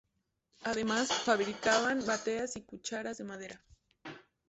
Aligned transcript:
Además 0.63 1.13
fabricaban 1.13 2.03
bateas 2.07 2.55
y 2.57 2.63
cucharas 2.63 3.19
de 3.19 3.23
madera. 3.23 3.63